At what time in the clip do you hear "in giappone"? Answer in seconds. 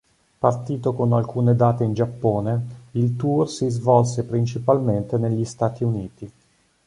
1.83-2.87